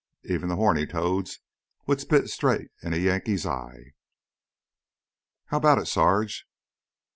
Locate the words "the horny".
0.49-0.87